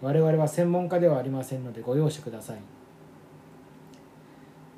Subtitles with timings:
[0.00, 2.58] 我々は専門家ではありませんのでご容赦ください。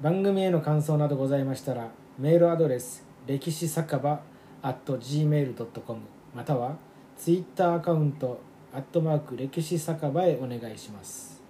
[0.01, 4.23] 番組への感想などございましたらメールアドレス歴史酒場
[4.63, 6.01] at gmail.com
[6.35, 6.77] または
[7.19, 8.41] ツイッターアカウント
[8.73, 11.43] アットマーク歴史酒場へお願いします。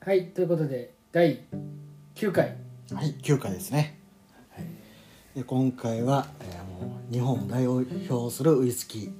[0.00, 1.40] はいということで第
[2.14, 2.56] 9回。
[2.92, 3.14] はい。
[3.22, 3.98] 9回ですね、
[4.50, 4.66] はい、
[5.38, 9.12] で今回は、えーもう日本を代表するウイスキー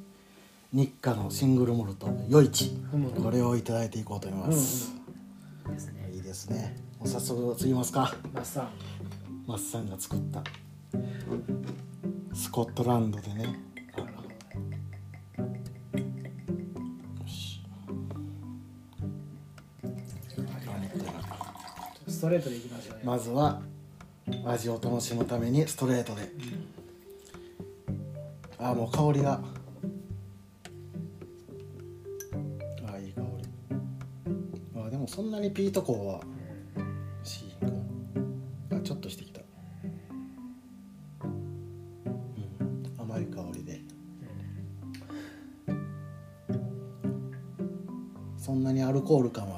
[0.72, 3.10] 日課のシングルモルト余市うん。
[3.10, 4.92] これをいただいていこうと思います、
[5.68, 6.10] ですね。
[6.12, 6.76] いいですね。
[6.98, 8.12] もう早速継ぎますか。
[8.32, 8.68] マッサン。
[9.46, 10.42] マッサンが作った。
[12.34, 13.60] スコットランドでね。
[22.08, 23.60] ストレートでいきましょうね、まずは
[24.46, 26.32] 味を楽しむためにストレートで。
[28.58, 29.40] あーもう香りが。
[32.86, 33.26] あーいい香り。
[34.74, 36.22] あーでもそんなにピート香は
[37.22, 37.66] しいか
[38.78, 39.42] あちょっとしてきた、
[41.24, 43.82] うん、甘い香りで。
[48.38, 49.53] そんなにアルコール感は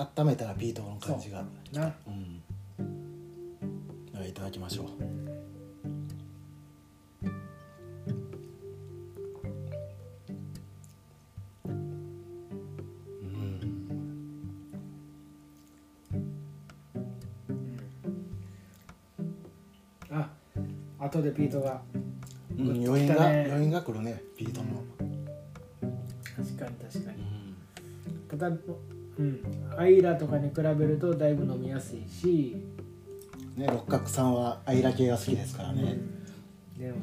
[0.00, 1.44] 温めたらピートの感じが。
[1.72, 1.94] な。
[2.06, 2.40] うん。
[4.12, 4.86] ではいただきましょう。
[13.24, 13.90] うん。
[20.10, 20.30] あ
[20.98, 21.82] 後でピートが。
[22.58, 24.82] うん余韻が余韻がくるねピートの。
[26.36, 27.56] 確かに確かうにん。
[28.28, 28.50] ただ
[29.20, 29.40] うん。
[29.76, 32.56] アイラとかに比べるとだいぶ飲みやすいし、
[33.56, 35.98] ね六角さんはアイラ系が好きですからね。
[36.78, 36.96] でも、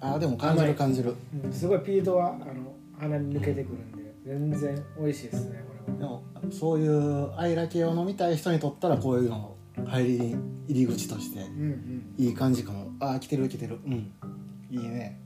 [0.00, 1.14] あでも感じる感じる。
[1.44, 1.52] うん。
[1.52, 5.98] すごいピートはあの鼻に抜けてくるんで全然美味しいですねこれは。
[5.98, 10.18] でもそういうアイラ系を飲みたい人にとったらこういうの入り
[10.68, 12.14] 入り口としてうんうん。
[12.18, 12.92] いい感じかも。
[13.00, 13.78] あー来てる来てる。
[13.86, 14.12] うん。
[14.70, 15.18] いいね。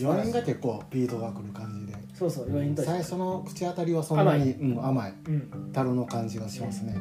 [0.00, 2.92] 余韻が結構ピートがくる感じでそうそう余韻として。
[2.92, 5.14] 最初の口当たりはそんなに甘うん、甘い。
[5.26, 5.70] うん。
[5.72, 6.96] 樽の感じがしますね。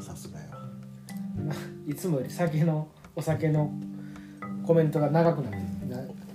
[0.00, 0.46] さすがや
[1.86, 3.72] いつもより酒のお酒の
[4.66, 5.58] コメントが長くなって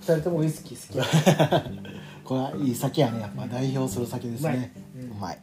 [0.00, 1.80] 人ともウイスキー好き。
[2.24, 3.20] これはいい酒やね。
[3.20, 4.72] やっぱ代表する酒ですね。
[4.94, 5.06] うまい。
[5.06, 5.38] ううまい。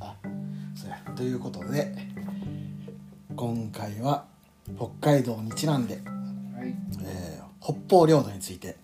[0.00, 0.16] あ
[0.74, 0.98] そうや。
[1.16, 1.94] ということで
[3.34, 4.26] 今回は
[4.76, 6.74] 北海道にちなんで、はい。
[7.02, 8.76] えー北方領土について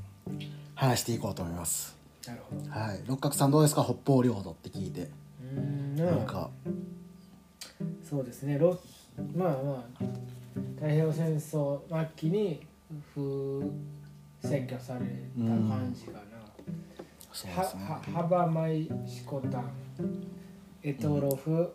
[0.76, 1.96] 話していこうと思います。
[2.26, 2.70] なるほど。
[2.70, 3.02] はい。
[3.06, 3.82] 六角さんどうですか？
[3.82, 5.02] 北方領土って聞いて。
[5.02, 6.50] うーんなんか。
[8.08, 8.58] そうですね。
[8.58, 8.78] ロ
[9.34, 10.04] まあまあ
[10.76, 12.60] 太平洋戦争末期に
[13.14, 13.22] 風
[14.44, 16.24] 占拠された感じかな、は
[17.32, 17.82] そうですね。
[17.84, 19.70] は幅舞シコタン
[20.82, 21.72] エトロフ、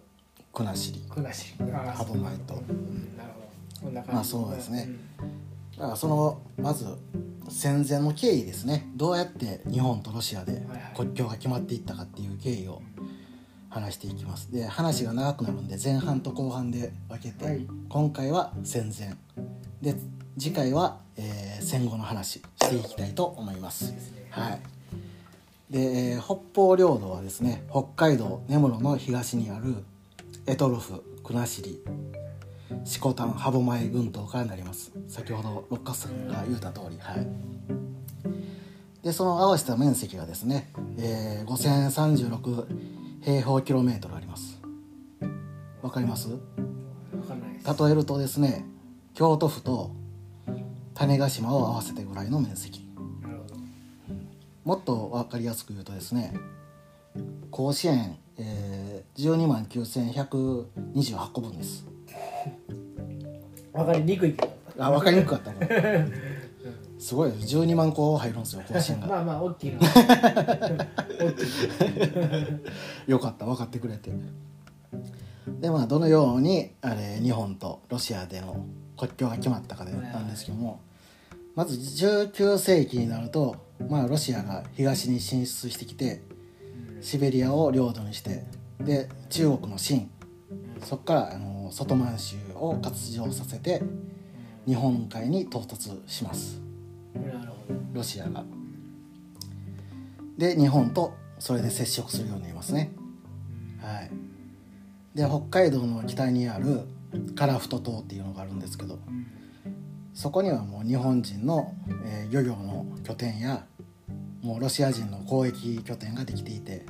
[0.54, 3.18] 国後国後あ歯舞とうん。
[3.18, 3.42] なるほ
[3.82, 3.86] ど。
[3.86, 4.16] こんな感じ。
[4.16, 4.90] まあそうですね
[5.78, 6.86] だからそのまず
[7.50, 8.90] 戦前の経緯ですね。
[8.96, 10.64] どうやって日本とロシアではい
[10.96, 12.82] 国境が決まっていったかっていう経緯を
[13.70, 14.52] 話していきます。
[14.52, 17.68] で話が長くなるんで前半と後半で分けて、はい。
[17.90, 19.16] 今回は戦前。
[19.82, 20.00] で
[20.38, 23.92] 次回は、えー戦後の話していきたいと思います。
[23.92, 24.28] ですね。
[24.30, 24.62] はい。
[25.70, 29.76] で、えー北方領土はですね北海道根室の東にある
[30.48, 31.80] エトロフ国後
[32.84, 34.92] 色丹歯舞群島からなります。
[35.08, 37.28] 先ほど六角さんが言うた通りはい。
[39.04, 42.66] でその合わせた面積がですね、えー、5036
[43.24, 44.60] 平方キロメートルあります。
[45.82, 46.30] わかります？
[46.30, 46.40] 分
[47.28, 47.84] かんないです。
[47.84, 48.66] 例えるとですね
[49.14, 49.92] 京都府と
[50.94, 52.88] 種子島を合わせてぐらいの面積。
[54.64, 56.36] もっと分かりやすく言うとですね
[57.50, 61.84] 甲子園、えー、12万9128個分です
[63.74, 64.52] 分かりにくいけど。
[64.80, 66.08] あ分かりにくかったね
[66.98, 67.32] すごい。
[67.32, 69.08] です12万個入るんですよ甲子園が。
[69.08, 69.80] まあまあ大きいな。
[73.08, 74.12] よかった分かってくれて。
[75.60, 78.66] でまあどのようにあれ日本とロシアでの
[78.98, 80.82] 国境が決まったかでなんですけども
[81.56, 83.56] まず19世紀になると、
[83.90, 86.22] まあ、ロシアが東に進出してきて
[87.02, 88.44] シベリアを領土にして
[88.80, 90.08] で中国の清
[90.84, 93.82] そこからあの外満州を割譲させて
[94.68, 96.62] 日本海に到達します。
[97.94, 98.44] ロシアが。
[100.38, 102.92] で日本とそれで接触するようになりますね。
[103.82, 104.12] はい。
[105.16, 106.88] で北海道の北にある
[107.36, 108.98] 樺太島っていうのがあるんですけど
[110.14, 111.74] そこにはもう日本人の、
[112.06, 113.66] えー漁業の拠点や
[114.42, 116.86] もうロシア人の交易拠点ができていて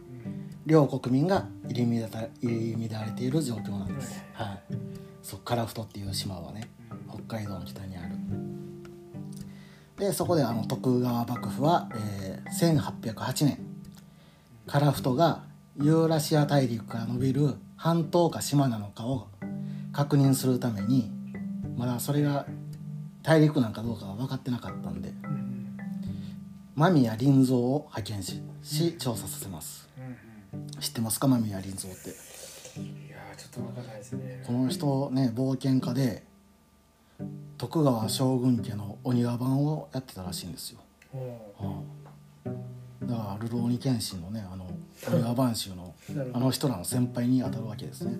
[0.66, 4.62] 両国民が入り乱た入り乱れている状況なんです、はい、
[5.24, 6.70] そう樺太っていう島はね
[7.10, 8.16] 北海道の北にある。
[9.98, 13.60] でそこであの徳川幕府は、えー1808年
[14.68, 15.44] 樺太が
[15.78, 19.28] ユーラシア大陸から伸びる半島か島なのかを
[19.94, 21.12] 確認するために
[21.78, 22.46] まだそれが
[23.24, 25.78] 大陸なんかどうかは分かってなかったんでうん
[26.76, 29.88] 間宮林蔵を派遣しし調査させます。
[29.88, 29.91] うん
[30.82, 32.10] 知ってますか間宮林蔵って？
[32.78, 34.44] うんいやーちょっとわかんないですね。
[34.46, 36.24] この人ね冒険家で
[37.58, 40.80] 徳川将軍家のお庭番をやってたらしいんですよ、
[41.14, 44.66] おうん、だから「流浪に剣心」のねあの
[45.08, 45.94] お庭番衆の
[46.34, 48.18] あの人らの先輩に当たるわけですね。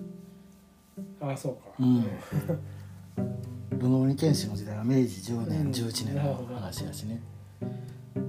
[1.20, 1.60] どあそうか。
[1.80, 2.02] うん。
[3.78, 7.20] ルノー ニ剣士の時代は明治10年、うん11年の話だしね。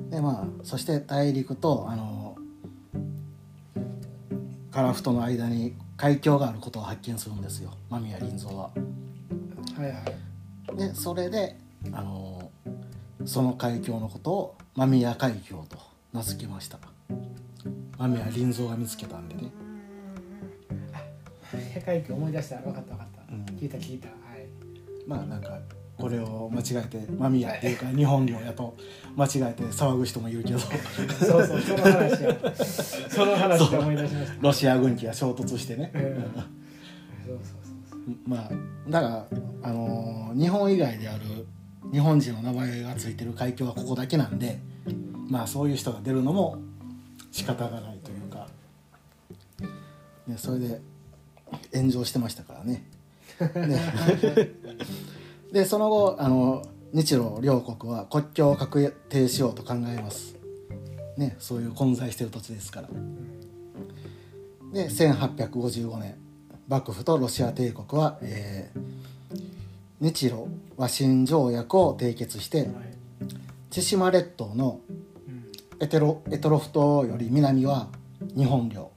[0.09, 2.22] でまあそして大陸とあの
[4.73, 7.71] 樺太の間に海峡があることを発見するんですよ。
[7.91, 8.71] 間宮林蔵は。
[9.77, 9.99] はいは
[10.73, 10.77] い。
[10.77, 11.55] でそれで
[11.91, 12.49] あの
[13.23, 15.77] その海峡のことを間宮海峡と
[16.11, 16.79] 名付けました。
[17.99, 19.51] 間宮林蔵が見つけたんでね。
[21.75, 22.57] 世界記思い出した。
[22.57, 23.45] 分かった分かった、うん。
[23.55, 24.07] 聞いた聞いた。
[24.07, 24.47] はい。
[25.05, 25.59] まあなんか
[25.97, 28.75] これを間違えて間宮っていうか日本領やと
[29.15, 30.59] 間違えて騒ぐ人もいるけど。
[30.59, 30.67] そ
[31.37, 32.37] うそうその話や。
[33.09, 34.41] その話で思い出しました。
[34.41, 36.13] ロシア軍機が衝突してね、うんそう
[37.25, 38.15] そうそうそう。
[38.27, 38.51] まあ
[38.89, 39.27] だから、
[39.61, 41.23] あのー日本以外である
[41.91, 44.59] 日本人の名前が付いてる海峡はここだけなんで
[45.29, 46.57] まあそういう人が出るのも
[47.31, 48.47] 仕方がないというか、
[50.27, 50.81] ね、それで
[51.73, 52.83] 炎上してましたからね。
[53.39, 53.45] で
[55.53, 60.35] でその後あの日露両国は国境を確定しようと考えます。
[61.15, 62.89] ね、そういう混在してる土地ですから。
[64.73, 66.15] で1855年
[66.67, 69.03] 幕府とロシア帝国は、えー
[70.03, 72.67] 日露和親条約を締結して
[73.69, 74.81] 千島列島の
[75.79, 77.87] エテロエトロフ島より南は
[78.35, 78.91] 日本領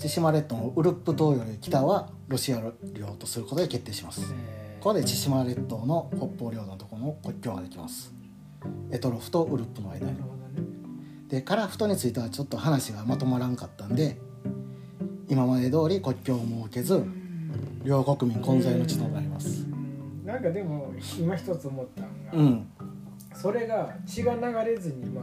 [0.00, 2.60] 千島列島のウルップ島より北はロシア
[2.92, 4.22] 領とすることで決定します。
[4.22, 4.82] えー。
[4.82, 8.12] ここで千島列島の北方領土のところの国境ができます。
[8.90, 10.16] エトロフとウルップの間に。
[11.28, 14.16] でカラフトについてはちょっと話がまとまらんかったんで
[15.28, 17.04] 今まで通り国境を設けず
[17.82, 19.64] 両国民混在の地となります。
[19.64, 20.24] うん。
[20.24, 22.68] なんかでも今一つ思ったのが、うん。
[23.34, 25.22] それが血が流れずにま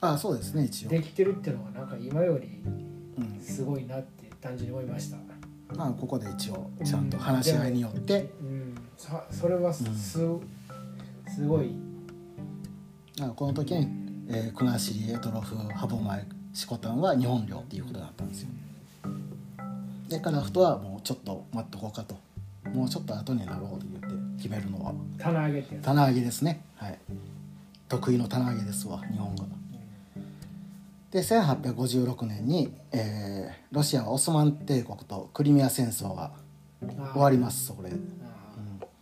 [0.00, 2.62] ああそうですね一応、できてるっていうのがなんか今より
[3.18, 3.40] うん。
[3.40, 5.16] すごいなって単純に思いました、
[5.76, 8.30] まあ、ここで一応ちゃんと話し合いによって。
[8.40, 10.40] うん、さそれはす,、うん。
[11.26, 11.70] すごい。
[13.20, 13.88] あこの時に、
[14.28, 18.48] えー、国後エトロフハボマイシコタンは日本領っていうことだったんですよ。
[20.08, 22.16] でカラフトはもうちょっと待っとこうかと
[22.72, 24.94] もうちょっと後になろうと言って決めるのは。
[25.18, 26.64] 棚上げ棚上げですね。
[26.76, 26.98] はい。
[27.88, 29.44] 得意の棚上げですわ日本が
[31.10, 36.32] で1856年に、えーロシアはオスマン帝国とクリミア戦争が
[37.12, 37.94] 終わりますそこで、あ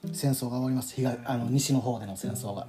[0.04, 0.14] うん。
[0.14, 0.94] 戦争が終わります。
[0.94, 2.66] 東あの西の方での戦争が。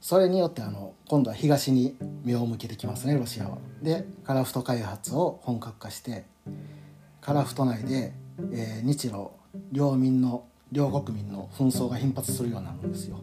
[0.00, 3.58] それによってあの今度は東に目を向けてきますねロシアは。
[3.80, 6.24] でカラフト開発を本格化して
[7.20, 8.12] カラフト内で、
[8.52, 9.28] えー日露
[9.70, 13.20] 両民の両国民の紛争が頻発するようになるんですよ。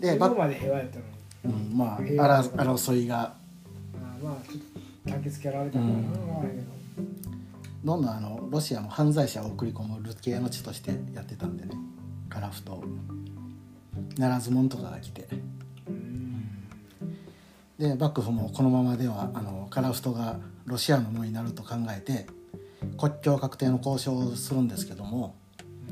[0.00, 3.34] でば今まで平和やったのにうん、まあ争いが
[4.22, 4.62] まあちょっ
[5.04, 6.02] と焚きつけられたどどん
[7.84, 7.96] ど。
[7.96, 11.74] んあのロシアも犯罪者を送り込むル系の地としてやってたんでね。
[12.28, 12.82] カラフト。
[14.16, 15.26] ならず者とかが来て。
[17.78, 22.26] で幕府もこのままではあのカラフトがロシアのものになると考えて
[22.98, 25.36] 国境確定の交渉をするんですけども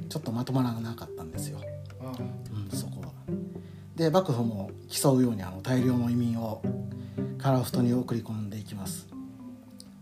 [0.08, 1.60] ちょっとまとまらなかったんですよ、
[2.00, 2.12] あ
[2.70, 2.95] うん、そこは
[3.96, 6.62] で幕府も競うようにあの大量の移民を
[7.38, 9.08] 樺太に送り込んでいきます。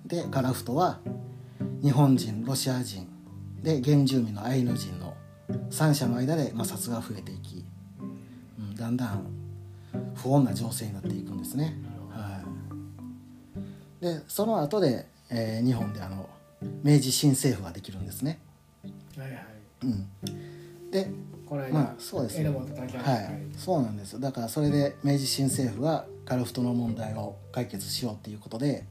[0.04, 0.98] で樺太は
[1.82, 3.08] 日本人ロシア人
[3.62, 5.14] で原住民のアイヌ人の
[5.70, 7.64] 3者の間で摩擦が増えていき、
[8.58, 9.26] うん、だんだん
[10.14, 11.76] 不穏な情勢になっていくんですね、
[12.10, 12.42] は
[14.00, 16.28] い、でその後で、えー日本であの
[16.82, 18.38] 明治新政府ができるんですね、
[19.16, 19.40] はいはい。
[19.82, 21.10] うん、で
[21.54, 24.18] この間、まあそうですね榎本武明はい、そうなんですよ。
[24.18, 28.84] だからそれで明治新政府がカルフトの問題を解決しようっていうことで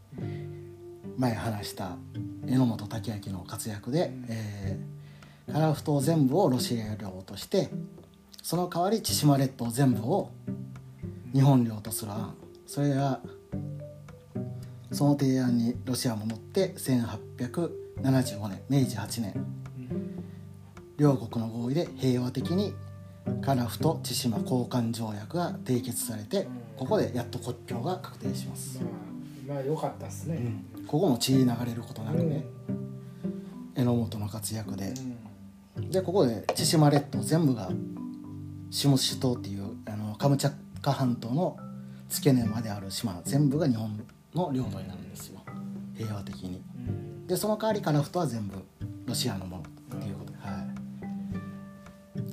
[1.18, 1.98] 前話した
[2.46, 4.94] 榎本武明の活躍で、えー
[5.52, 7.70] カラフト全部をロシア領として
[8.42, 10.32] その代わり千島列島全部を
[11.34, 12.34] 日本領とする案。
[12.66, 13.20] それが
[14.94, 19.46] その提案にロシアも乗って1875年明治8年
[20.98, 22.74] 両国の合意で平和的に
[23.42, 26.48] カラフト千島交換条約が締結されて
[26.78, 32.46] ここでやっと国境が確定します、まあまあ良かったですね、ここも血流れることなくね、
[33.76, 34.94] 榎本の活躍で。
[35.76, 35.90] うん。
[35.90, 37.70] でここで千島列島全部が
[38.70, 41.58] 下首島っていうあのカムチャッカ半島の
[42.08, 44.00] 付け根まである島全部が日本
[44.34, 45.42] の領土になるんですよ。
[45.96, 46.62] 平和的に。
[46.78, 48.56] うんでその代わりカラフトは全部
[49.06, 49.63] ロシアのもの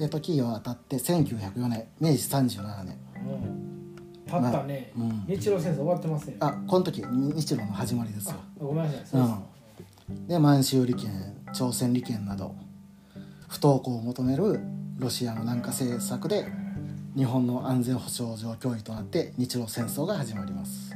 [0.00, 2.96] で時は渡って1904年明治37年。
[3.16, 4.26] うん。
[4.26, 5.24] たったね、まあうん。
[5.26, 8.36] 日露戦争終わってますねあこの時日露の始まりですよ。
[8.38, 9.00] あごめんなさい。
[9.04, 9.94] そうです。
[10.08, 10.26] うん。
[10.26, 12.54] で満州利権朝鮮利権など
[13.46, 14.60] 不登校を求める
[14.96, 16.46] ロシアの南下政策で
[17.14, 20.94] 日本の安全保障上脅威となって日露戦争が始まります、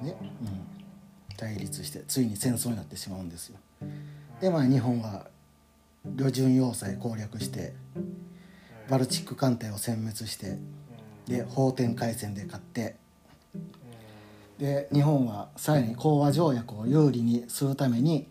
[0.00, 0.16] ね。
[0.22, 3.58] うん、対立してついに戦争になってしまうんですよ。
[4.40, 5.26] でまあ日本は
[6.16, 7.74] 旅順要塞攻略して
[8.88, 10.58] バルチック艦隊を殲滅して
[11.26, 12.96] で法天海戦で勝って
[14.58, 18.26] で日本はさらに講和条約を有利にするために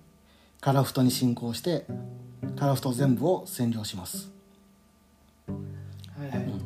[0.61, 1.85] 樺太に侵攻して
[2.55, 4.31] 樺太全部を占領します。
[5.47, 5.55] はい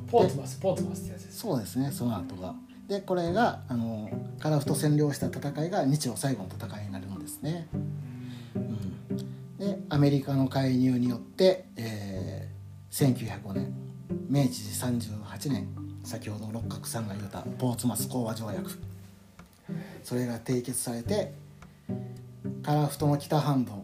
[0.10, 1.40] ポーツマスポーツマスってやつです。
[1.40, 2.56] そうですねその後が。
[2.88, 7.68] でこれがあの樺太占領した戦いが日露最後の戦いになるんですね、
[8.56, 11.99] うん、でアメリカの介入によって、えー
[12.92, 13.74] 1905年
[14.30, 15.68] 明治38年
[16.04, 18.80] 先ほど六角さんが言ったポーツマス講和条約。
[20.04, 21.34] それが締結されて
[22.64, 23.82] 樺太の北半分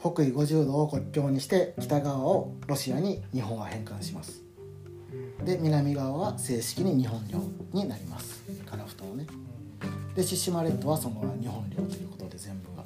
[0.00, 4.42] 北緯50度を国境にして北側をロシアに日本は返還します。
[5.44, 7.38] で南側は正式に日本領
[7.72, 8.42] になります。
[8.66, 9.26] 樺太のね。
[10.14, 12.84] で千島列島はそのまま日本領ということで全部が。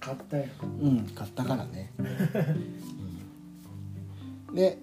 [0.00, 0.44] 買ったよ。
[0.80, 2.06] うん買ったからね、う ん
[4.56, 4.78] で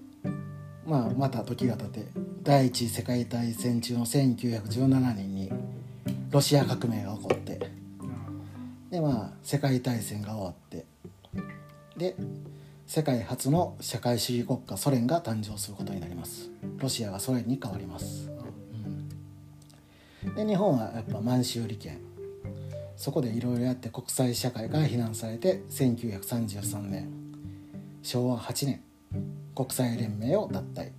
[0.86, 2.06] まあまた時が経って
[2.44, 5.50] 第一次世界大戦中の1917年に
[6.30, 7.58] ロシア革命が起こって
[8.90, 10.86] でまあ世界大戦が終わって
[11.96, 12.14] で
[12.86, 16.50] 世界初の社会主義国家ソ連が誕生することになります。
[16.78, 18.30] ロシアがソ連に変わります、
[20.24, 20.34] うん。
[20.34, 21.98] で日本はやっぱ満州利権。
[22.96, 27.08] そこでいろいろやって国際社会から非難されて1933年
[28.02, 28.80] 昭和8年。
[29.54, 30.90] 国際連盟を脱退。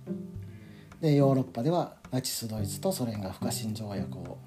[1.00, 4.38] でヨーロッパではナチスドイツとソ連が不可侵条約を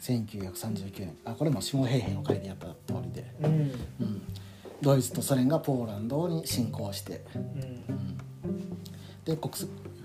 [0.00, 3.46] 1939年あこれも下平平の会でやった通りで、うん。
[3.46, 3.48] う
[4.04, 4.22] ん、
[4.80, 7.24] ドイツとソ連がポーランドに侵攻して。
[7.34, 8.18] うん。
[9.24, 9.52] で国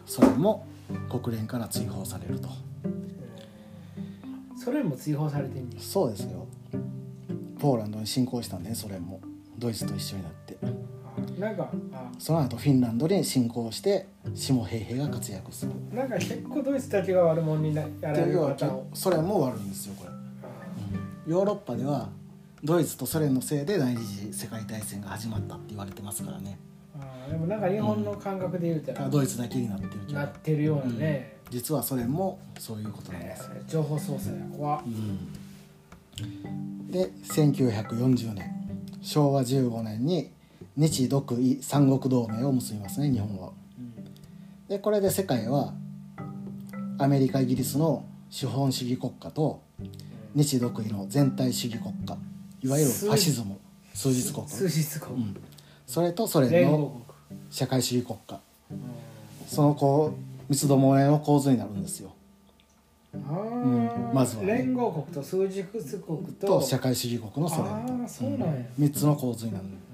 [0.05, 0.67] ソ連も
[1.09, 2.49] 国連から追放されると。
[4.57, 6.47] それも追放されてんですそうですよ。
[7.59, 9.21] ポーランドに侵攻したんでねソ連も。
[9.57, 10.57] ドイツと一緒になって
[11.39, 15.71] なんかあその後フィンランドに侵攻して下平平が活躍する。
[15.93, 22.09] なんか結構ドイツだけが悪者になやられるパターソ連も悪いんですよこれ、ヨーロッパでは
[22.63, 26.57] ドイツとソ連のせいで第二次世界大戦が始まったって言われてますからね。
[26.99, 34.81] あーでもなんか日本の感覚で言うたら、ドイツだけになってるなってるようなね、実はソ連もそういうことなんでえす、ー情報操作や怖っ。
[36.17, 38.51] うん、で1940年
[39.01, 40.31] 昭和15年に
[40.77, 43.51] 日独伊三国同盟を結びますね日本は。
[44.67, 45.73] でこれで世界は
[46.97, 49.61] アメリカイギリスの資本主義国家と
[50.33, 52.17] 日独伊の全体主義国家
[52.61, 53.57] いわゆるファシズム
[53.93, 55.35] 数日国、数日国、うん、
[55.87, 57.01] それとソ連の
[57.49, 58.41] 社会主義国家。
[58.67, 58.79] 国、
[59.47, 60.13] そのこ
[60.49, 62.13] う三つどもえの構図になるんですよ。
[63.13, 63.89] うん。
[64.13, 64.55] まずはね。
[64.55, 65.87] 連合国と数日国
[66.39, 66.47] と。
[66.47, 68.45] と社会主義国のソ連あーそうなんや、
[68.77, 69.63] 3つの構図になる。
[69.63, 69.84] うん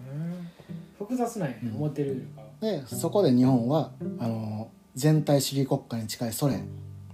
[1.01, 6.67] 複雑なんや、思ってるよりかでそこで日本はあの全体主義国家に近いソ連。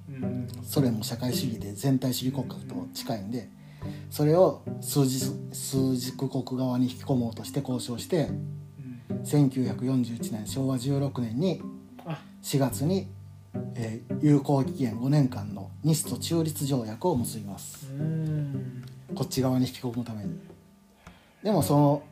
[0.09, 0.47] うん。
[0.63, 3.49] ソ連も社会主義で全体主義国家と近いんで
[4.09, 8.29] それを数軸国側に引き込もうとして交渉して
[9.09, 9.17] うん。
[9.23, 11.61] 1941年昭和16年に
[12.05, 12.19] あ。
[12.41, 13.07] 4月に、
[13.75, 17.87] えー有効期限5年間の日ソ中立条約を結びます。
[17.91, 18.83] うん。
[19.13, 20.39] こっち側に引き込むために。
[21.43, 22.03] でもその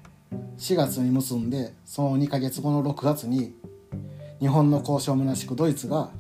[0.58, 3.56] 4月に結んでその2ヶ月後の6月に
[4.40, 6.12] 日本の交渉むなしくドイツが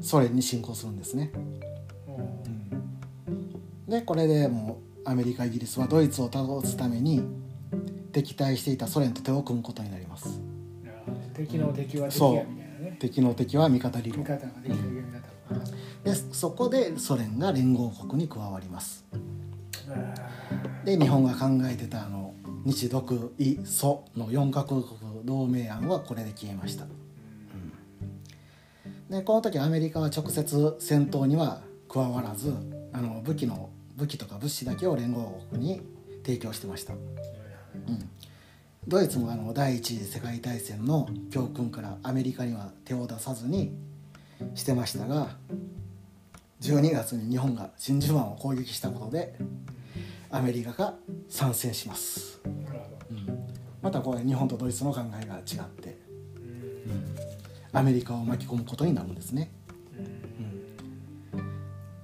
[0.00, 1.30] ソ連に侵攻するんですね。
[3.88, 7.22] でこれでもうアメリカイギリスはドイツを倒すために
[8.12, 10.40] 敵対していたソ連と手を組むことになります。
[11.34, 12.96] 敵の敵は敵やみたいなね。
[12.98, 14.20] 敵の敵は味方理論。
[14.20, 15.32] 味方が敵の味方。
[16.04, 19.04] でそこでソ連が連合国に加わります。
[20.84, 22.08] で日本が考えてた
[22.64, 24.84] 日独伊ソの4カ国
[25.24, 26.92] 同盟案はこれで消えました、うん。
[29.08, 32.54] でこの時アメリカは直接戦闘には加わらず
[32.92, 35.82] あの武器の武器とか物資だけを連合国に
[36.24, 37.00] 提供してました、うん、
[38.88, 43.72] ドイツもあの第一次世界大戦の教訓からアメリカには手を出さずに
[44.54, 45.36] してましたが
[46.60, 49.34] 12月に日本が真珠湾を攻撃したことで
[50.32, 50.94] アメリカが
[51.28, 53.46] 参戦します、うん。
[53.82, 55.98] またこれ日本とドイツの考えが違って。
[56.86, 57.78] うん。
[57.78, 59.52] アメリカを巻き込むことになるんですね。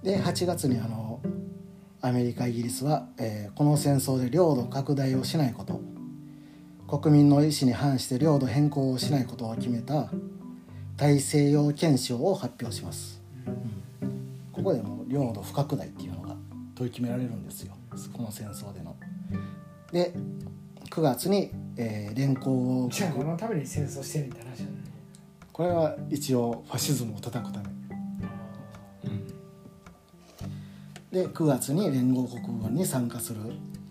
[0.02, 1.20] で8月にあの
[2.02, 5.80] アメリカイギリスは、えーこの戦争で領土拡大をしないこと。
[6.87, 10.11] 国民の意思に反して領土変更をしないことを決めた
[10.97, 13.20] 大西洋憲章を発表します。
[14.52, 16.37] ここでも領土不拡大っていうのが
[16.75, 17.77] 取り決められるんですよ。
[18.12, 18.96] この戦争での。
[19.92, 20.12] で
[20.90, 24.70] 9月に、えー連合じゃあこのために戦争してるって話だね。
[25.52, 27.68] これは一応ファシズムを叩くため。
[31.10, 33.40] で9月に連合国軍に参加する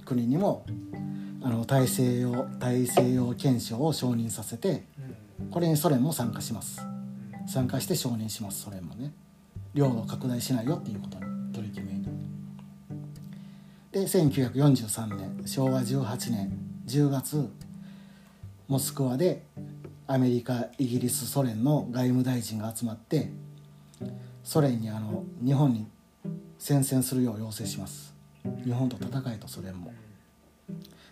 [0.05, 0.65] 国にも
[1.41, 4.83] あの大西洋大西洋憲章を承認させて
[5.49, 6.81] これにソ連も参加します。
[7.47, 9.13] 参加して承認しますソ連もね。
[9.73, 11.16] 領土拡大しないよっていうこと
[13.97, 16.51] で1943年昭和18年
[16.85, 17.49] 10月
[18.67, 19.41] モスクワで
[20.05, 23.31] アメリカイギリスソ連の外務大臣が集まって
[24.43, 25.87] ソ連にあの日本に
[26.59, 28.13] 宣戦するよう要請します。
[28.63, 29.91] 日本と戦いとソ連も。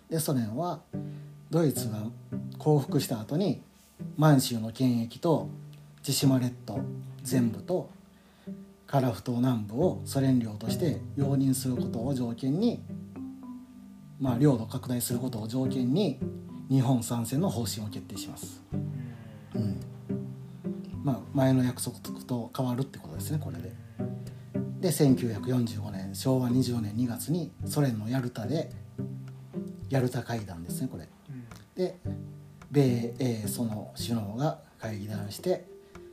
[0.08, 0.82] でソ連は
[1.50, 2.04] ドイツが
[2.60, 3.64] 降伏した後に
[4.16, 5.50] 満州の権益と
[6.04, 6.82] 千島列島
[7.24, 7.90] 全部と
[8.88, 12.84] 樺太南部をソ連領として容認することを条件に
[14.20, 16.20] まあ領土拡大することを条件に
[16.70, 18.64] 日本参戦の方針を決定します、
[19.54, 19.80] うん。
[21.04, 23.74] まあ、前の約束と変わるってことですねこれで。
[24.80, 28.72] で1945年昭和20年2月にソ連のヤルタで
[29.90, 31.08] ヤルタ会談ですねこれ。
[31.76, 32.00] で
[32.72, 35.66] 米英ソの首脳が会議談して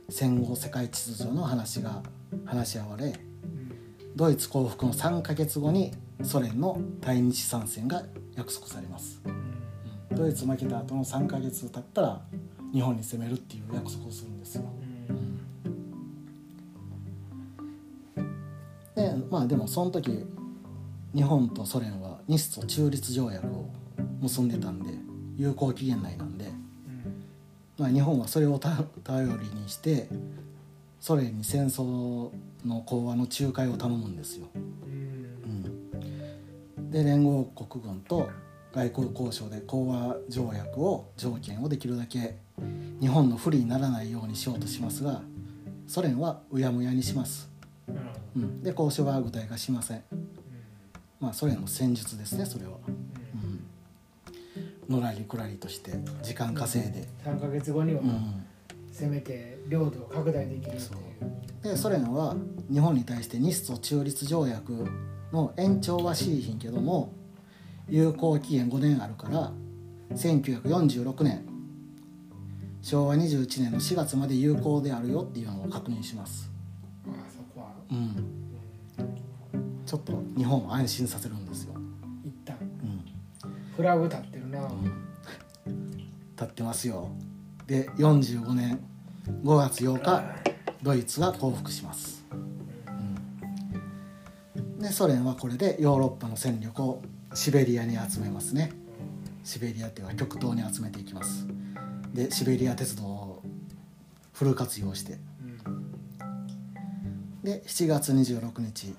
[0.09, 2.03] 戦後世界秩序の話が
[2.45, 3.13] 話し合われ
[4.15, 5.91] ドイツ降伏の3ヶ月後に
[6.21, 8.03] ソ連の対日参戦が
[8.35, 9.21] 約束されます。
[10.11, 12.21] ドイツ負けた後の3ヶ月経ったら
[12.71, 14.63] 日本に攻めるっていう約束をするんですよ。
[18.95, 20.25] でまあでもその時
[21.15, 23.69] 日本とソ連は日ソ中立条約を
[24.21, 24.93] 結んでたんで
[25.35, 26.51] 有効期限内なんで、
[27.77, 30.07] まあ、日本はそれをた頼りにして
[31.03, 32.31] ソ連に戦争
[32.65, 34.47] の講和の仲介を頼むんですよ。
[34.55, 38.29] うん、で連合国軍と
[38.73, 42.37] 外交交渉で講和条約を条件をできるだけ
[43.01, 45.21] 日本の不利にならないようにしようとしますが
[45.87, 47.51] ソ連はうやむやにします。
[48.37, 50.03] うん、で交渉は具体化しません。
[51.19, 52.77] まあソ連の戦術ですねそれは。
[54.87, 57.05] うん、のらりくらりとして時間稼いで。
[57.25, 58.45] 3ヶ月後にはうん
[58.93, 61.63] せめて領土を拡大できるっていう。
[61.63, 62.35] でソ連は
[62.71, 64.85] 日本に対して日ソ中立条約
[65.31, 67.11] の延長はしいひんけども
[67.89, 69.51] 有効期限5年あるから
[70.11, 71.45] 1946年
[72.81, 76.51] 昭和21年の4月まで有効であるよっていうのを確認します、
[77.07, 77.71] まあそこは。
[77.89, 78.15] うん、
[79.85, 81.73] ちょっと日本を安心させるんですよ、
[82.25, 82.57] 一旦。
[82.59, 83.03] うん、
[83.75, 84.69] フラグ立ってるな。
[86.35, 87.09] 立ってますよ
[87.73, 88.79] で45年
[89.43, 90.23] 5月8日
[90.83, 92.23] ドイツが降伏します、
[94.55, 94.77] うん。
[94.77, 97.01] でソ連はこれでヨーロッパの戦力を
[97.33, 98.71] シベリアに集めますね。
[99.43, 101.47] シベリアっていうのは極東に集めていきます。
[102.13, 103.41] でシベリア鉄道を
[104.33, 105.17] フル活用して。
[107.43, 108.93] で7月26日、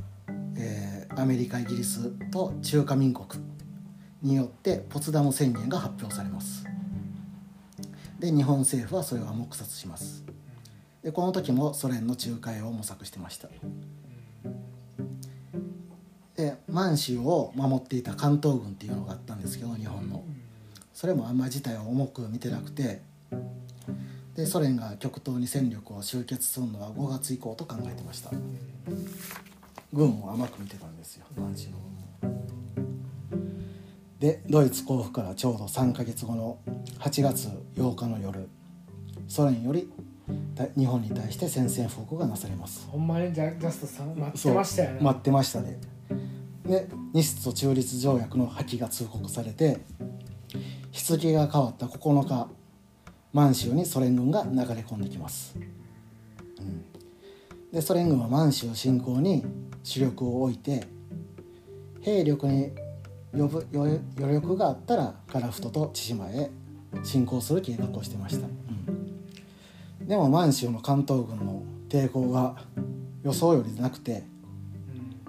[0.56, 3.40] えーアメリカイギリスと中華民国
[4.20, 6.64] によってポツダム宣言が発表されます
[8.24, 10.24] で日本政府はそれを黙殺します。
[11.02, 13.48] でこの時もソ連の仲介を模索してました。
[16.34, 20.24] で満州を守っていた関東軍っていうのがあったんですけど日本の。
[20.94, 23.02] それもあんま事態を重く見てなくて。
[24.34, 28.30] でソ連が極東に戦力を集結するのは5月以降と考えてました。
[29.92, 31.76] 軍も甘く見てたんですよ満州の
[32.22, 32.63] 軍も
[34.24, 36.58] でドイツ降伏からちょうど3ヶ月後の
[36.98, 38.48] 8月8日の夜
[39.28, 39.92] ソ連より
[40.54, 42.88] た日本に対して宣戦布告がなされます。
[42.90, 45.00] ほんまにジャジャストさん待ってましたよね。
[45.02, 45.78] 待ってましたね。
[46.64, 49.80] で日と中立条約の破棄が通告されて
[50.90, 52.48] 日付が変わった9日
[53.34, 55.54] 満州にソ連軍が流れ込んできます、
[56.58, 56.82] うん、
[57.70, 59.44] でソ連軍は満州侵攻に
[59.82, 60.86] 主力を置いて
[62.00, 62.72] 兵力に
[63.34, 66.50] 余ぶ余余力があったら樺太と千島へ
[67.02, 72.56] 侵攻する計画をしてました、うん、でも満州の関東軍の抵抗が
[73.22, 74.24] 予想よりなくて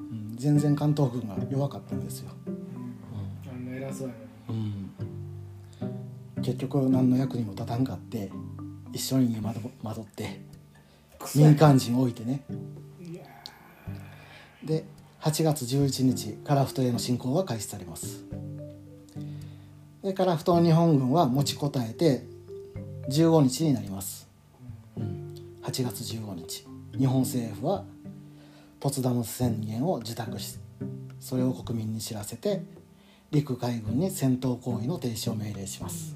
[0.09, 0.17] うん。
[0.19, 2.29] うん全然関東軍が弱かったんですよ、
[3.47, 3.65] あん。
[3.65, 4.13] な偉そうや
[4.49, 4.89] のに
[6.43, 8.29] 結局何の役にも立たんかって
[8.91, 10.41] 一緒に惑惑って
[11.35, 12.43] 民間人置いてね。
[14.63, 14.83] で
[15.25, 18.25] 8月11日樺太への侵攻は開始されます。
[20.03, 22.27] で樺太の日本軍は持ちこたえて
[23.09, 24.29] 15日になります、
[24.95, 25.33] うん、
[25.63, 27.85] 8月15日日本政府は
[28.79, 30.59] ポツダム宣言を受諾し
[31.19, 32.61] それを国民に知らせて
[33.31, 36.15] 陸海軍に戦闘行為の停止を命令します、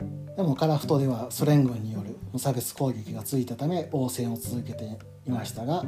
[0.00, 5.84] うん、でも樺太ではソ連軍による無差別攻撃が続いたため応戦を続けていましたが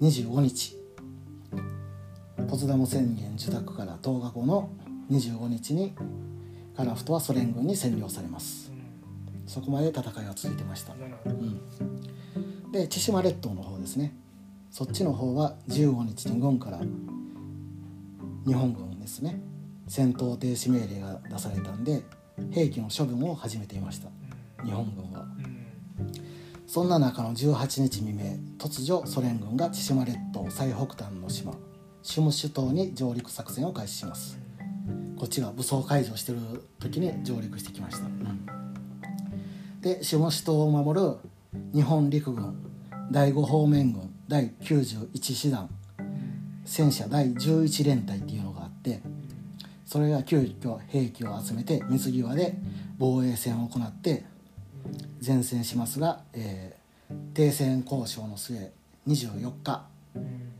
[0.00, 0.76] 25日。
[2.48, 4.70] ポツダム宣言受諾から10日後の
[5.10, 5.92] 25日に
[6.76, 8.70] 樺太はソ連軍に占領されます。
[9.48, 10.94] そこまで戦いは続いてました。
[11.26, 14.14] うん、で千島列島の方ですね。
[14.70, 16.78] そっちの方は15日に軍から
[18.46, 19.40] 日本軍ですね。
[19.88, 22.04] 戦闘停止命令が出されたんで
[22.52, 24.10] 兵器の処分を始めていました。
[24.64, 25.22] 日本軍は。
[25.22, 25.37] うん
[26.68, 31.54] そんな中の18日未明突如ソ連軍が千島列島最北端の島
[32.02, 34.38] シュムシュ島に上陸作戦を開始します。
[35.16, 36.38] こっちが武装解除してる
[36.78, 38.06] 時に上陸してきました、
[39.80, 41.16] でシュムシュ島を守る
[41.74, 42.54] 日本陸軍
[43.10, 45.70] 第5方面軍第91師団
[46.66, 49.00] 戦車第11連隊っていうのがあって
[49.86, 52.58] それが急遽兵器を集めて水際で
[52.98, 54.26] 防衛戦を行って
[55.24, 56.78] 前線しますが、えー
[57.32, 58.70] 停戦交渉の末
[59.06, 60.52] 24日うん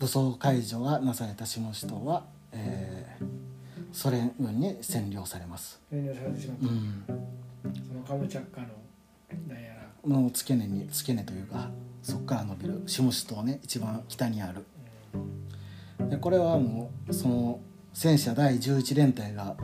[0.00, 3.24] 武装解除がなされた下首島は、えー
[3.92, 8.66] ソ連軍に占領されます、遠慮されてしまっうん、たそのカムチャッカの
[9.48, 10.10] なんやら。
[10.20, 11.70] の付け根に付け根というか
[12.02, 14.64] そこから伸びる下首島ね一番北にある。
[16.10, 17.60] でこれはもうその
[17.92, 19.56] 戦車第11連隊が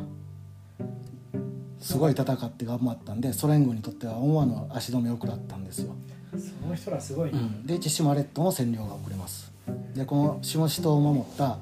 [1.81, 5.95] すごい戦って頑張ったんでソ連軍にとっては思わぬ足止めを食らったんですよ。
[6.33, 7.39] その人らすごいね。
[7.39, 9.51] うん、で千島列島の占領が遅れます。
[9.95, 11.59] でこの下首島を守った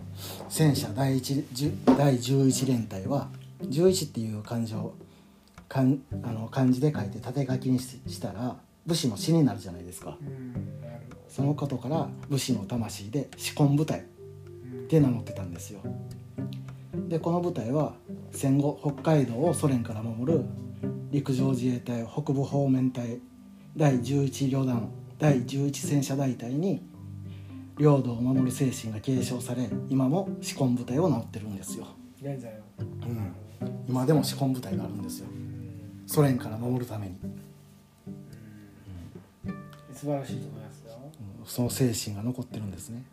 [0.49, 3.29] 戦車第一じゅ第11連隊は
[3.63, 4.95] 11っていう漢字を
[5.69, 5.87] 漢
[6.23, 10.17] あの漢字で書いて縦書きにししたら武士の死になるじゃないですか。
[11.29, 14.03] そのことから武士の魂で紫根部隊っ
[14.89, 15.81] て名乗ってたんですよ
[17.09, 17.95] でこの部隊は
[18.31, 20.45] 戦後北海道をソ連から守る
[21.11, 23.19] 陸上自衛隊北部方面隊
[23.77, 26.83] 第11旅団第11戦車大隊に
[27.79, 31.87] 領土を守る精神が継承され今も紫根部隊を名乗ってるんですよ、
[32.21, 32.59] 現在は。
[32.81, 33.35] うん、
[33.89, 35.29] 今でも紫根部隊があるんですよ。
[36.07, 37.15] ソ連から守るために。
[39.93, 40.93] 素晴らしいと思いますよ。
[41.45, 43.05] その精神が残ってるんですね。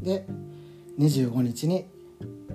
[0.00, 0.26] で
[0.98, 1.84] 25日に、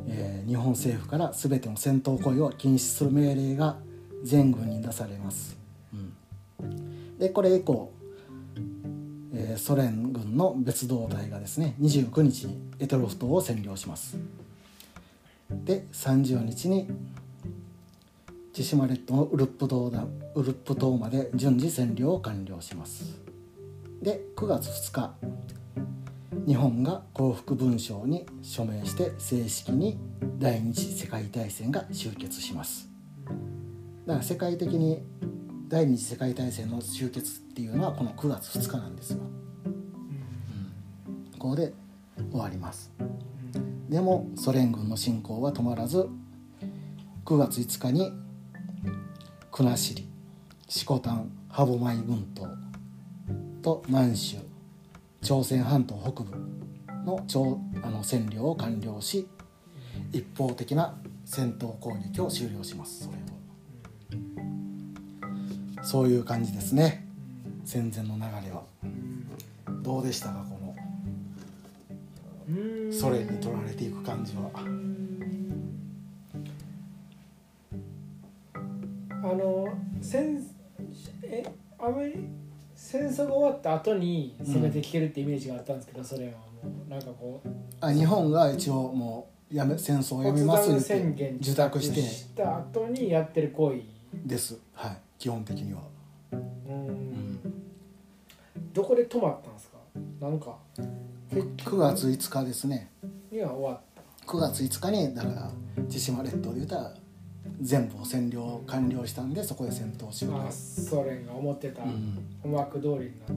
[0.08, 3.78] えー日本政府から全ての戦闘行為を禁止する命令が
[4.24, 5.58] 全軍に出されます、
[5.94, 7.18] うん。
[7.18, 7.92] でこれ以降、
[9.34, 14.18] えーソ連軍の別動隊がですね29日にエトロフ島を占領します。
[15.50, 16.90] で30日に
[18.54, 23.20] 千島列島のウルップ島だウルップ島まで順次占領を完了します。
[24.02, 25.14] で9月2日
[26.48, 30.00] 日本が幸福文書に署名して正式に
[30.40, 32.90] 第二次世界大戦が終結します。
[34.06, 35.04] だから世界的に
[35.68, 39.20] 第二次世界大戦の終結っていうのはこの9月2日なんですよ、
[41.06, 41.38] うん。
[41.38, 41.74] ここで
[42.32, 42.92] 終わります。
[43.90, 46.08] でもソ連軍の侵攻は止まらず
[47.26, 48.14] 9月5日に
[49.52, 50.06] 国後
[50.70, 52.48] 色丹歯舞群島
[53.62, 54.38] と満州
[55.22, 56.36] 朝鮮半島北部
[57.06, 59.28] の朝あの占領を完了し
[60.12, 63.32] 一方的な戦闘攻撃を終了しますそれは
[65.84, 67.08] そういう感じですね。
[67.66, 68.64] 戦前の流れは。
[69.82, 70.76] どうでしたかこの
[72.50, 72.94] うん。
[72.94, 74.52] ソ連に取られていく感じは。
[79.24, 79.68] あの
[80.02, 80.40] 戦
[81.24, 81.44] え
[81.80, 82.41] アメリ
[82.92, 86.38] 戦争が終わった後に攻めてきてるってイメージがあったんですけど、それはも
[86.88, 87.50] うなんかこう
[87.80, 93.82] あ日本が一応もうやめ戦争をやめますポっツダム宣言て受託してした後にやってる行為。
[94.26, 94.58] です。
[94.74, 94.98] はい。
[95.18, 95.80] 基本的には、
[96.34, 96.40] うん。
[96.40, 97.40] うん、
[98.74, 99.78] どこで止まったんですか？
[100.20, 100.58] なんか
[101.30, 102.92] 結9月5日ですね。
[103.32, 103.80] には終わっ
[104.28, 105.52] 9月5日にだから
[105.90, 106.94] 千島列島で言うたら
[107.62, 110.34] 全部を占領完了したんでそこで戦闘終了。
[110.34, 111.84] た、まあ、ソ連が思ってた。
[111.84, 112.26] うん。
[112.44, 113.28] 思惑通りになっ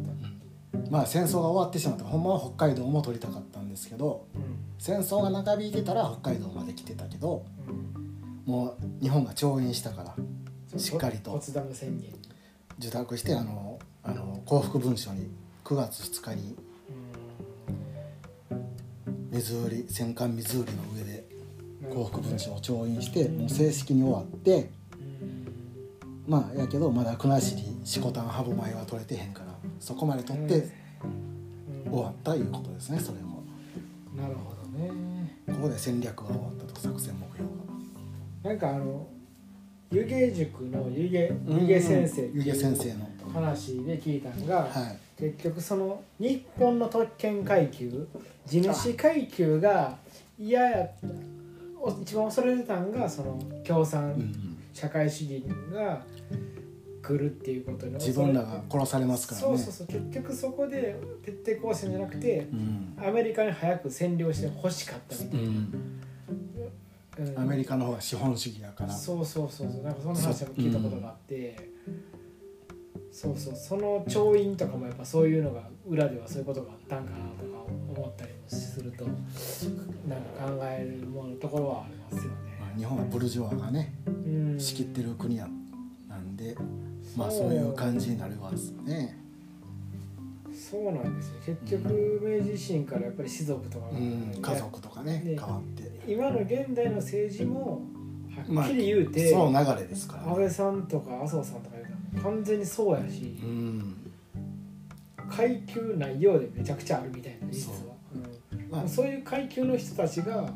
[0.82, 4.42] た、まあ戦争が終わってしまったほんまは北海道も取りたかったんですけどうん。
[4.78, 8.52] 戦争が長引いてたら北海道まで来てたけどうん。
[8.52, 11.32] もう日本が調印したからしっかりと。
[11.32, 12.10] ポツダム宣言。
[12.78, 15.30] 受託してあのあの幸福文書に
[15.64, 16.56] 9月2日に
[19.30, 21.13] 水売り戦艦水売りの上で
[21.94, 24.70] 幸福文書を調印してもう正式に終わって
[26.26, 30.68] まあやけどまだ国後色丹歯舞は取れてへんからそこまで取って
[31.88, 33.44] 終わったいうことですねそれも。
[34.16, 34.90] なるほどね。
[35.46, 37.42] ここで戦略が終わったと作戦目標
[38.42, 39.06] がなんかあの
[39.92, 43.14] 湯気塾の湯気湯気先生湯気先生の。
[43.32, 44.98] 話で聞いたのが、はい。
[45.20, 48.06] 結局その日本の特権階級
[48.46, 49.96] 地主階級が
[50.38, 51.06] 嫌やお
[52.02, 54.56] 一番恐れてたんがその共う産ん。
[54.72, 56.02] 社会主義が
[57.00, 59.46] 来るっていうことに自分らが殺されますからね。
[59.46, 59.86] そうそうそう。
[59.86, 62.96] 結局そこで徹底抗戦じゃなくてうん。
[63.00, 66.00] アメリカに早く占領してほしかったみたいな、うん。
[67.18, 67.38] うん。
[67.38, 68.92] アメリカの方が資本主義だから。
[68.92, 69.82] そうそうそうそう。
[69.82, 71.56] なんかその話も聞いたことがあって、
[73.12, 73.36] そう。
[73.38, 77.62] そうその調印とかもやっぱそういうのが裏ではそういうことがあったんかなとか
[77.96, 82.58] 思ったりもするとなんか考えるものところはありますよね。
[82.60, 85.48] まあ日本はブルジョワがねうん、仕切ってる国や
[86.08, 86.56] なんで
[87.16, 89.16] まあそういう感じになるわですね。
[90.52, 91.34] そうなんですよ。
[91.44, 95.90] 結局明治維新からやっぱり士族とか家族とかねね変わって。
[96.06, 97.82] 今の現代の政治も
[98.48, 100.30] まあはっきり言うて、その流れですからね。
[100.30, 103.96] 安倍さんとか麻生さんとか言うたら完全にそうやしう、ん。
[105.30, 107.93] 階級ないようでめちゃくちゃあるみたいな実は
[108.74, 110.48] まあそういう階級の人たちが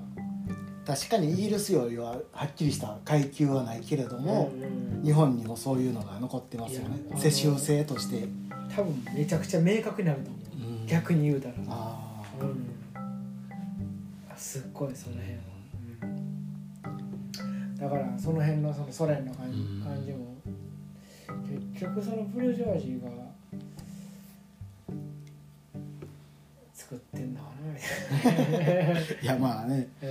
[0.88, 5.04] 確かにイギリスよりははっきりした階級はないけれども、うんうん。
[5.04, 6.98] 日本にもそういうのが残ってますよね。
[7.14, 8.26] 世襲制として。
[8.74, 10.86] 多分めちゃくちゃ明確になると思う、うん。
[10.86, 11.54] 逆に言うたら。
[11.68, 12.70] ああうん。
[14.32, 15.40] あすっごいその辺は、
[17.42, 17.76] うん。
[17.76, 19.82] だからその辺のそのソ連の感じ,、うん。
[19.82, 20.34] 感じも。
[21.74, 23.10] 結局そのブルジョワジーが
[26.88, 29.00] 作ってんだかなみたいな。
[29.00, 29.88] いやまあね。
[30.02, 30.08] うん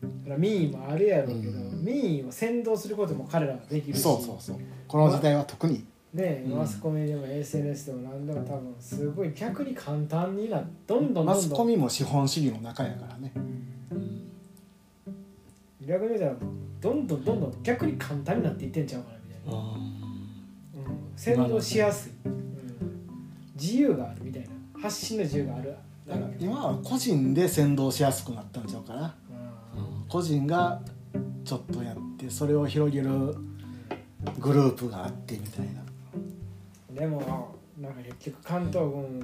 [0.00, 1.84] だから民意もあるやろうけど、うん。
[1.84, 4.02] 民意を先導することも彼らはできるし。
[4.02, 4.56] そうそうそう。
[4.88, 5.84] この時代は特に。
[6.12, 6.58] ねうん。
[6.58, 11.36] マスコミでも SNS でも何でも多分すごい逆に簡単になどんどんどんどん。
[11.36, 13.32] マスコミも資本主義の中やからね。
[13.36, 14.30] うん。
[15.86, 16.34] 逆に言うたら
[16.80, 19.58] どんどんどんどん逆に簡単になっていってんちゃうかなみたいな、
[20.90, 22.34] うん、先導しやすい、うん、
[23.54, 24.48] 自由があるみたいな。
[24.80, 25.74] 発信の自由がある
[26.38, 29.14] 今は個人で先導しやすくなったんちゃうかな、
[30.08, 30.80] 個人が
[31.44, 33.08] ちょっとやってそれを広げる
[34.38, 37.00] グループがあってみたいな。
[37.00, 39.22] でもなんか結局関東軍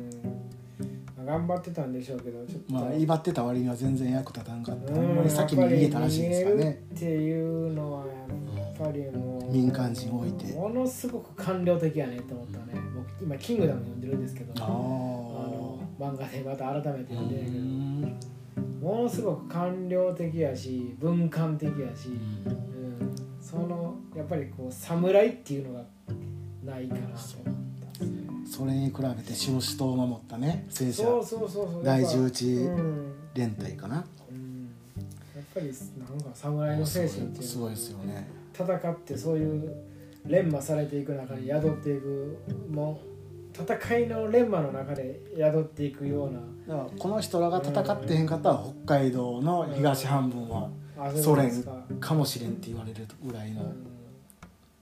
[1.25, 4.93] 頑張ってたんでしょうけどちょっと、まあ威張ってた割には全然役立たんかった。
[4.93, 6.65] ほうんんまに先に逃げたらしいですからね。
[6.65, 10.53] やっていうのはやっぱりもう民間人置いて。
[10.53, 12.81] ものすごく官僚的やねと思ったね。
[12.95, 14.53] 僕今「キングダム」読んでるんですけど。
[14.63, 15.64] ああの
[15.99, 17.57] 漫画でまた改めてあ読んでるけど。
[17.59, 18.35] うん。
[18.85, 25.85] ものすごく官僚的やし文官的やし、うん、そのやっぱりこう侍っていうのが
[26.65, 27.17] ないかなと思っ
[27.81, 31.85] たんですねそれに比べて収支島を守ったね戦車そうそうそうそう。
[31.85, 34.69] 第やっぱ11うん連隊かなうん。
[35.35, 38.29] やっぱりなんか侍の精神っていうのすごいですよね。
[38.53, 39.75] 戦ってそういう
[40.27, 42.39] 連磨されていく中で宿っていく
[42.71, 43.14] もう
[43.55, 46.41] 戦いの連磨の中で宿っていくような。
[46.67, 50.69] だからこの人らが戦ってへんかったら北海道の東半分は
[51.15, 51.85] ソ連か。
[52.01, 53.63] かもしれんって言われるぐらいの。
[53.63, 53.95] うん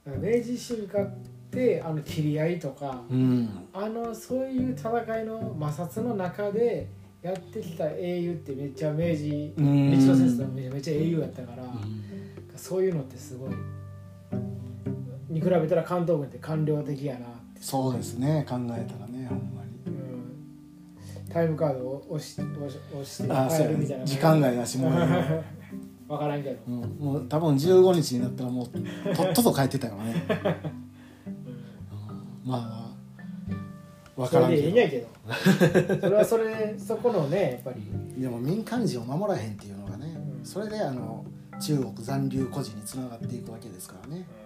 [0.04, 1.10] 明治維新かっ
[1.52, 6.88] てあの切り合いとかうんあのそういう戦いの摩擦の中で
[7.22, 9.90] やってきた英雄ってめっちゃ明治うん。
[9.90, 12.02] 日露戦争めちゃめちゃ英雄やったから、うん。
[12.56, 13.50] そういうのってすごい。
[15.28, 17.26] に比べたら関東軍って官僚的やな
[17.62, 19.70] そうですね考えたらねほんまに。
[19.86, 24.92] うん、タイムカードを押し押し押してあ帰るみたいなね時間外だしもう
[26.12, 31.52] 分からんけど、うんもう多分15日になったらもうとっとと帰ってたよね、 うん。
[31.52, 31.54] うん
[32.44, 32.82] まあまあ
[34.16, 35.08] 分それからんけでいいんやけど。
[36.00, 37.90] それはそれでそこのねやっぱり。
[38.16, 40.44] どでも民間人を守らへんっていうのがね、うん。
[40.44, 41.24] それであの
[41.60, 44.41] 中国残留孤児につながっていくわけですからね、ちょ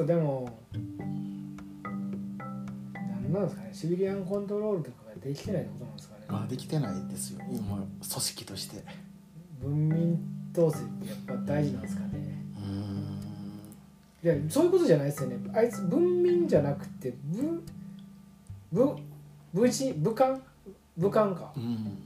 [0.00, 0.48] とでも
[3.22, 8.82] 何なんですかねシビリアンコントロールとかができてないってことなんですかね、まあできてないですよ今組織として。
[9.60, 10.18] 文民
[10.56, 12.40] 統制ってやっぱ大事なんですかね。
[14.22, 15.36] いやそういうことじゃないですよね。
[15.54, 17.62] あいつ文民じゃなくて武
[18.72, 18.96] 武
[19.52, 20.42] 武士武官
[20.96, 21.52] 武官か。
[21.56, 21.98] うん。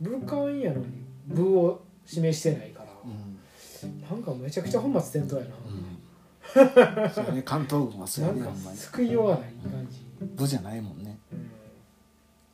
[0.00, 0.86] 武官やのに
[1.26, 2.88] 武を示してないから。
[3.04, 4.00] うん。
[4.08, 5.93] なんかめちゃくちゃ本末転倒やな、うん
[6.54, 8.78] そうね関東軍はそうやねほんまに。
[8.78, 10.04] 救いようがない感じ、
[10.36, 11.18] 部じゃないもんね。
[11.32, 11.50] うん、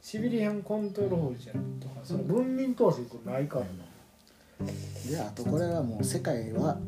[0.01, 3.69] シビリアンコントロールじゃとかその文民統制ってないからな。
[5.11, 6.79] であとこれはもう世界は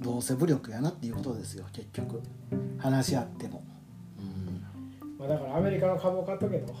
[0.00, 2.22] どうせ武力やなっていうことですよ結局。
[2.78, 3.62] 話し合っても。
[4.18, 4.64] うん。
[5.18, 6.74] まあ、だからアメリカの株を買っとけと。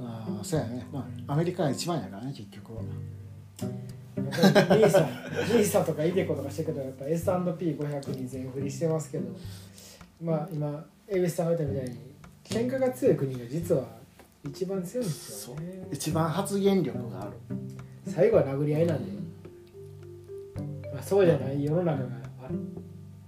[0.00, 0.86] ああそうやね。
[0.92, 2.82] まあアメリカが一番やからね結局は
[4.42, 9.28] ニーサニーサとかイデコとかしてるけどやっぱ S&P500 に全振りしてますけど
[10.22, 11.98] まあ今エビスさんが言ったみたいに
[12.44, 13.84] 喧嘩が強い国が実は
[14.44, 15.88] 一番強いんですよね。
[15.90, 17.30] 一番発言力がある
[18.06, 19.12] 最後は殴り合いなんで、
[20.92, 22.08] まあ、そうじゃない世の中が
[22.44, 22.54] ある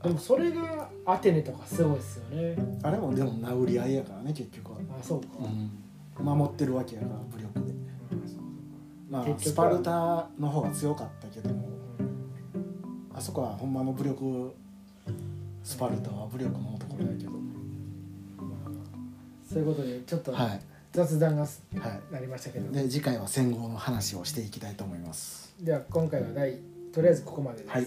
[0.02, 2.56] でもそれがアテネとかすごいですよね。
[2.82, 5.28] あれもでも殴り合いやからね結局は、あそうか、
[6.18, 7.74] うん、守ってるわけやから武力で
[9.08, 11.68] まあスパルタの方が強かったけども
[13.14, 14.54] あそこはほんまの武力
[15.62, 17.32] スパルタは武力のところやけど。
[19.48, 20.60] そういうことでちょっとはい。
[20.92, 21.48] 雑談がは
[22.10, 22.72] なりましたけど、い。
[22.72, 25.54] で次回は戦後の話をしていきたいと思います。
[25.60, 26.58] では今回は第
[26.92, 27.86] とりあえずここまでです、はい